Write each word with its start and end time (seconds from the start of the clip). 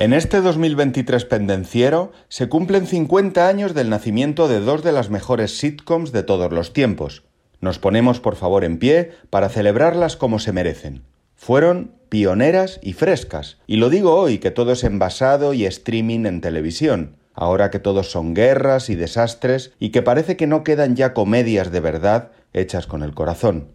En 0.00 0.12
este 0.12 0.40
2023 0.40 1.24
pendenciero 1.24 2.12
se 2.28 2.48
cumplen 2.48 2.86
50 2.86 3.48
años 3.48 3.74
del 3.74 3.90
nacimiento 3.90 4.46
de 4.46 4.60
dos 4.60 4.84
de 4.84 4.92
las 4.92 5.10
mejores 5.10 5.58
sitcoms 5.58 6.12
de 6.12 6.22
todos 6.22 6.52
los 6.52 6.72
tiempos. 6.72 7.24
Nos 7.60 7.80
ponemos 7.80 8.20
por 8.20 8.36
favor 8.36 8.62
en 8.62 8.78
pie 8.78 9.10
para 9.28 9.48
celebrarlas 9.48 10.16
como 10.16 10.38
se 10.38 10.52
merecen. 10.52 11.02
Fueron 11.34 11.96
pioneras 12.10 12.78
y 12.80 12.92
frescas, 12.92 13.58
y 13.66 13.78
lo 13.78 13.90
digo 13.90 14.14
hoy 14.14 14.38
que 14.38 14.52
todo 14.52 14.70
es 14.70 14.84
envasado 14.84 15.52
y 15.52 15.66
streaming 15.66 16.26
en 16.26 16.42
televisión, 16.42 17.16
ahora 17.34 17.72
que 17.72 17.80
todos 17.80 18.08
son 18.08 18.34
guerras 18.34 18.90
y 18.90 18.94
desastres 18.94 19.72
y 19.80 19.90
que 19.90 20.02
parece 20.02 20.36
que 20.36 20.46
no 20.46 20.62
quedan 20.62 20.94
ya 20.94 21.12
comedias 21.12 21.72
de 21.72 21.80
verdad 21.80 22.30
hechas 22.52 22.86
con 22.86 23.02
el 23.02 23.14
corazón. 23.14 23.72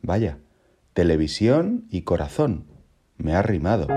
Vaya, 0.00 0.38
televisión 0.94 1.86
y 1.90 2.02
corazón. 2.02 2.66
Me 3.16 3.34
ha 3.34 3.42
rimado. 3.42 3.88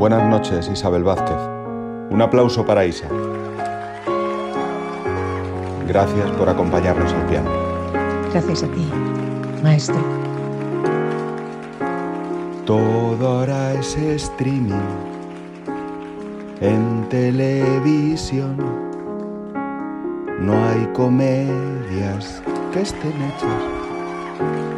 Buenas 0.00 0.26
noches, 0.30 0.66
Isabel 0.72 1.04
Vázquez. 1.04 1.36
Un 2.08 2.22
aplauso 2.22 2.64
para 2.64 2.86
Isa. 2.86 3.06
Gracias 5.86 6.30
por 6.38 6.48
acompañarnos 6.48 7.12
al 7.12 7.26
piano. 7.26 7.50
Gracias 8.32 8.62
a 8.62 8.68
ti, 8.68 8.90
maestro. 9.62 10.00
Todo 12.64 13.28
ahora 13.28 13.74
es 13.74 13.94
streaming 13.94 14.80
en 16.62 17.06
televisión. 17.10 18.56
No 20.38 20.54
hay 20.64 20.86
comedias 20.94 22.42
que 22.72 22.80
estén 22.80 23.20
hechas 23.20 23.62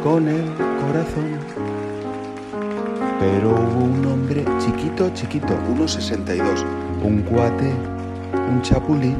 con 0.03 0.27
el 0.27 0.43
corazón. 0.85 1.72
Pero 3.19 3.49
hubo 3.51 3.85
un 3.85 4.05
hombre 4.05 4.45
chiquito, 4.59 5.09
chiquito, 5.13 5.53
1,62, 5.75 6.63
un 7.03 7.21
cuate, 7.23 7.71
un 8.49 8.61
chapulín, 8.61 9.17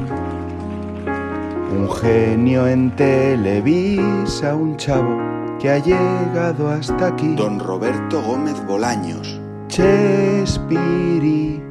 un 1.72 1.90
genio 1.90 2.66
en 2.66 2.90
Televisa, 2.96 4.54
un 4.54 4.76
chavo 4.76 5.18
que 5.58 5.70
ha 5.70 5.78
llegado 5.78 6.68
hasta 6.68 7.08
aquí. 7.08 7.34
Don 7.34 7.58
Roberto 7.58 8.22
Gómez 8.22 8.62
Bolaños. 8.66 9.40
Chespirito 9.68 11.62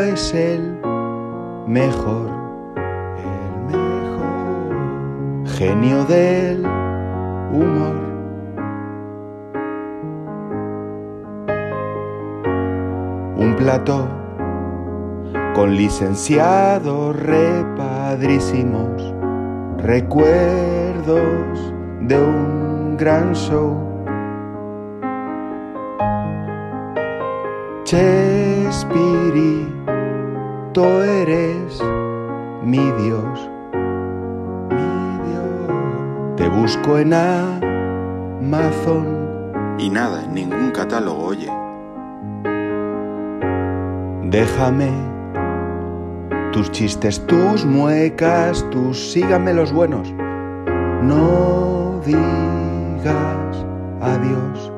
es 0.00 0.34
el 0.34 0.78
mejor, 1.66 2.30
el 3.18 3.76
mejor 3.76 5.46
genio 5.46 6.04
del 6.04 6.66
humor. 7.52 8.11
Un 13.42 13.56
plato 13.56 14.08
con 15.52 15.74
licenciados 15.74 17.16
repadrísimos, 17.16 19.12
recuerdos 19.78 21.18
de 22.02 22.22
un 22.22 22.96
gran 22.96 23.34
show. 23.34 23.76
Chespirito 27.82 29.02
eres 31.02 31.82
mi 32.62 32.92
Dios. 32.92 33.50
Te 36.36 36.48
busco 36.48 36.96
en 36.96 37.12
Amazon 38.40 39.02
Y 39.78 39.90
nada, 39.90 40.28
ningún 40.28 40.70
catálogo, 40.70 41.24
oye. 41.24 41.61
Déjame 44.32 44.90
tus 46.54 46.70
chistes, 46.70 47.20
tus 47.26 47.66
muecas, 47.66 48.64
tus 48.70 49.12
síganme 49.12 49.52
los 49.52 49.74
buenos. 49.74 50.10
No 51.02 52.00
digas 52.06 53.66
adiós. 54.00 54.72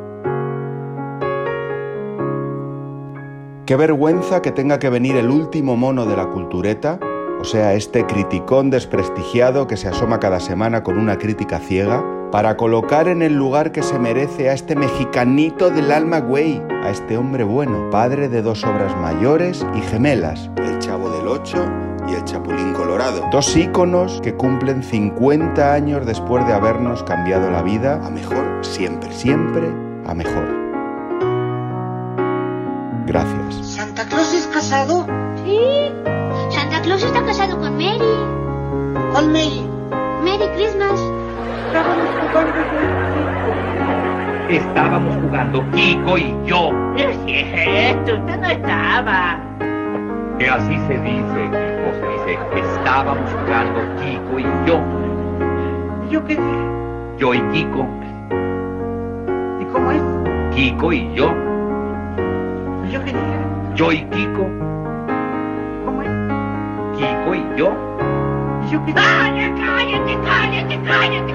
Qué 3.64 3.76
vergüenza 3.76 4.42
que 4.42 4.50
tenga 4.50 4.80
que 4.80 4.90
venir 4.90 5.14
el 5.14 5.30
último 5.30 5.76
mono 5.76 6.04
de 6.04 6.16
la 6.16 6.26
cultureta, 6.30 6.98
o 7.40 7.44
sea, 7.44 7.74
este 7.74 8.04
criticón 8.06 8.70
desprestigiado 8.70 9.68
que 9.68 9.76
se 9.76 9.86
asoma 9.86 10.18
cada 10.18 10.40
semana 10.40 10.82
con 10.82 10.98
una 10.98 11.16
crítica 11.16 11.60
ciega, 11.60 12.02
para 12.34 12.56
colocar 12.56 13.06
en 13.06 13.22
el 13.22 13.34
lugar 13.34 13.70
que 13.70 13.84
se 13.84 13.96
merece 13.96 14.50
a 14.50 14.54
este 14.54 14.74
mexicanito 14.74 15.70
del 15.70 15.92
alma 15.92 16.18
güey, 16.18 16.60
a 16.82 16.90
este 16.90 17.16
hombre 17.16 17.44
bueno, 17.44 17.90
padre 17.90 18.28
de 18.28 18.42
dos 18.42 18.64
obras 18.64 18.92
mayores 18.96 19.64
y 19.72 19.80
gemelas, 19.82 20.50
El 20.56 20.80
Chavo 20.80 21.10
del 21.10 21.28
Ocho 21.28 21.64
y 22.08 22.14
el 22.14 22.24
Chapulín 22.24 22.72
Colorado. 22.72 23.22
dos 23.30 23.56
íconos 23.56 24.20
que 24.20 24.34
cumplen 24.34 24.82
50 24.82 25.72
años 25.72 26.04
después 26.06 26.44
de 26.48 26.54
habernos 26.54 27.04
cambiado 27.04 27.52
la 27.52 27.62
vida 27.62 28.04
A 28.04 28.10
mejor 28.10 28.44
siempre. 28.62 29.12
siempre 29.12 29.72
a 30.04 30.12
mejor. 30.12 30.48
Gracias. 33.06 33.64
¿Santa 33.64 34.08
Claus 34.08 34.34
es 34.34 34.48
casado? 34.48 35.06
Sí. 35.44 35.60
Santa 36.50 36.82
Claus 36.82 37.04
está 37.04 37.24
casado 37.24 37.60
con 37.60 37.76
Mary. 37.76 39.12
¿Cuál 39.12 39.28
Mary? 39.28 39.64
Merry 40.24 40.48
Christmas. 40.56 41.00
Estábamos 44.48 45.16
jugando 45.16 45.64
Kiko 45.72 46.18
y 46.18 46.34
yo. 46.46 46.70
No 46.72 46.96
es 46.96 47.16
cierto, 47.24 48.14
usted 48.14 48.40
no 48.40 48.46
estaba. 48.48 49.38
Que 50.38 50.48
así 50.48 50.78
se 50.86 50.98
dice, 50.98 51.50
Kiko. 51.50 51.88
Se 52.00 52.06
dice, 52.12 52.38
estábamos 52.54 53.28
jugando 53.32 53.80
Kiko 54.00 54.38
y 54.38 54.44
yo. 54.66 54.80
¿Y 56.06 56.12
yo 56.12 56.24
qué 56.24 56.36
dije? 56.36 56.64
Yo 57.18 57.34
y 57.34 57.40
Kiko. 57.52 57.86
¿Y 59.60 59.64
cómo 59.72 59.90
es? 59.90 60.02
Kiko 60.54 60.92
y 60.92 61.14
yo. 61.14 61.34
¿Y 62.86 62.92
yo 62.92 63.00
qué 63.00 63.12
dije? 63.12 63.38
Yo 63.74 63.90
y 63.92 64.02
Kiko. 64.04 64.46
¿Cómo 65.84 66.02
es? 66.02 66.10
Kiko 66.96 67.34
y 67.34 67.58
yo. 67.58 67.72
¡Cállate, 68.64 68.92
cállate, 68.94 70.18
cállate, 70.24 70.80
cállate! 70.84 71.34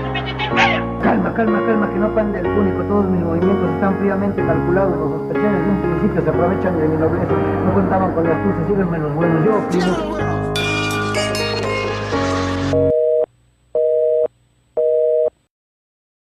Calma, 1.03 1.33
calma, 1.33 1.59
calma, 1.65 1.89
que 1.89 1.99
no 1.99 2.09
pande 2.15 2.39
el 2.39 2.45
público. 2.45 2.83
Todos 2.83 3.05
mis 3.05 3.21
movimientos 3.21 3.69
están 3.75 3.95
fríamente 3.99 4.43
calculados. 4.43 4.97
Los 4.97 5.11
sospechosos 5.11 5.51
de 5.51 5.69
un 5.69 5.81
principio 5.81 6.21
se 6.23 6.29
aprovechan 6.29 6.77
de 6.79 6.87
mi 6.87 6.97
nobleza. 6.97 7.33
No 7.65 7.73
contaban 7.73 8.11
con 8.13 8.23
las 8.23 8.35
astucia, 8.35 8.67
síganme 8.67 8.97
los 8.97 9.13
buenos. 9.13 9.45
Yo, 9.45 9.59
primo. 9.69 10.18